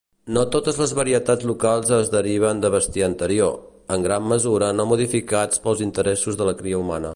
No 0.35 0.43
totes 0.53 0.77
les 0.83 0.93
varietats 0.99 1.47
locals 1.49 1.91
es 1.97 2.09
deriven 2.15 2.63
de 2.63 2.71
bestiar 2.77 3.09
anterior, 3.11 3.53
en 3.97 4.07
gran 4.09 4.27
mesura 4.33 4.73
no 4.79 4.89
modificats 4.95 5.65
pels 5.67 5.85
interessos 5.91 6.41
de 6.41 6.53
la 6.53 6.57
cria 6.63 6.85
humana. 6.85 7.09